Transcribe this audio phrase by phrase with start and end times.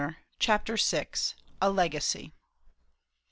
[0.39, 1.09] CHAPTER VI.
[1.61, 2.33] A LEGACY.